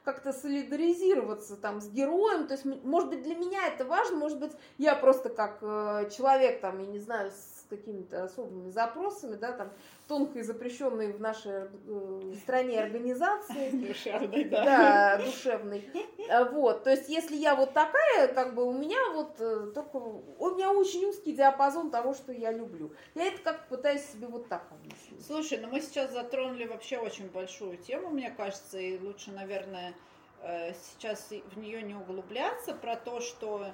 [0.04, 2.46] как-то солидаризироваться там с героем.
[2.46, 6.60] То есть, может быть, для меня это важно, может быть, я просто как э, человек
[6.60, 9.72] там, я не знаю, с какими-то особыми запросами, да, там,
[10.08, 13.70] тонко и запрещенной в нашей э, стране организации.
[13.70, 14.64] Душевной, да.
[14.64, 15.88] Да, душевной.
[16.30, 19.96] А, вот, то есть, если я вот такая, как бы у меня вот э, только,
[19.96, 22.92] у меня очень узкий диапазон того, что я люблю.
[23.14, 25.24] Я это как пытаюсь себе вот так объяснить.
[25.26, 29.94] Слушай, ну мы сейчас затронули вообще очень большую тему, мне кажется, и лучше, наверное,
[30.42, 33.66] э, сейчас в нее не углубляться, про то, что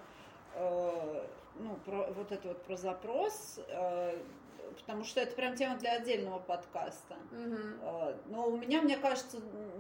[0.55, 1.27] э,
[1.59, 4.19] ну, про, вот это вот про запрос, э,
[4.81, 7.17] потому что это прям тема для отдельного подкаста.
[7.31, 8.17] Угу.
[8.31, 9.39] Но у меня, мне кажется,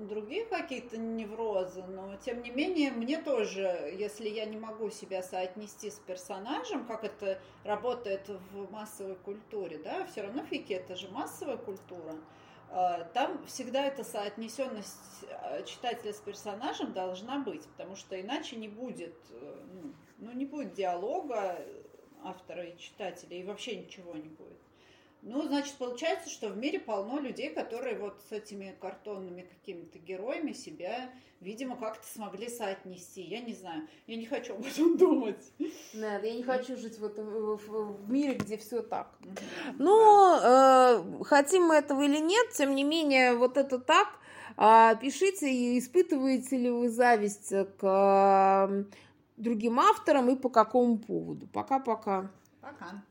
[0.08, 5.90] другие какие-то неврозы, но тем не менее мне тоже, если я не могу себя соотнести
[5.90, 11.56] с персонажем, как это работает в массовой культуре, да, все равно фики это же массовая
[11.56, 12.14] культура.
[12.72, 18.68] Э, там всегда эта соотнесенность э, читателя с персонажем должна быть, потому что иначе не
[18.68, 21.58] будет э, ну, ну, не будет диалога
[22.24, 24.58] автора и читателя, и вообще ничего не будет.
[25.24, 30.52] Ну, значит, получается, что в мире полно людей, которые вот с этими картонными какими-то героями
[30.52, 31.10] себя,
[31.40, 33.22] видимо, как-то смогли соотнести.
[33.22, 35.44] Я не знаю, я не хочу об этом думать.
[35.60, 39.16] Нет, я не хочу жить в, этом, в, мире, где все так.
[39.78, 41.04] Но да.
[41.04, 44.08] э, хотим мы этого или нет, тем не менее, вот это так.
[44.56, 48.86] А, пишите, испытываете ли вы зависть к
[49.36, 51.46] другим авторам и по какому поводу.
[51.46, 52.28] Пока-пока.
[52.60, 52.74] Пока.
[52.74, 52.90] -пока.
[52.90, 53.02] Пока.